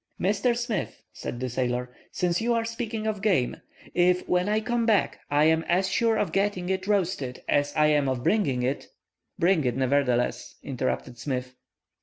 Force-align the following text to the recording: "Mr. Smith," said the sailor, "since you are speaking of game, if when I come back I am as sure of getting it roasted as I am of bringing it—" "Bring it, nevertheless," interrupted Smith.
"Mr. 0.19 0.57
Smith," 0.57 1.03
said 1.13 1.39
the 1.39 1.47
sailor, 1.47 1.91
"since 2.11 2.41
you 2.41 2.55
are 2.55 2.65
speaking 2.65 3.05
of 3.05 3.21
game, 3.21 3.57
if 3.93 4.27
when 4.27 4.49
I 4.49 4.59
come 4.59 4.83
back 4.83 5.19
I 5.29 5.43
am 5.43 5.61
as 5.65 5.87
sure 5.89 6.17
of 6.17 6.31
getting 6.31 6.69
it 6.69 6.87
roasted 6.87 7.43
as 7.47 7.71
I 7.75 7.85
am 7.89 8.09
of 8.09 8.23
bringing 8.23 8.63
it—" 8.63 8.87
"Bring 9.37 9.63
it, 9.63 9.77
nevertheless," 9.77 10.55
interrupted 10.63 11.19
Smith. 11.19 11.53